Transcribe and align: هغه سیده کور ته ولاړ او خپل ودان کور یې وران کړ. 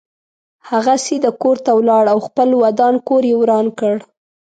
هغه 0.69 0.95
سیده 1.05 1.31
کور 1.41 1.57
ته 1.65 1.71
ولاړ 1.79 2.05
او 2.13 2.19
خپل 2.27 2.49
ودان 2.61 2.95
کور 3.07 3.23
یې 3.29 3.35
وران 3.41 3.65
کړ. 3.79 3.95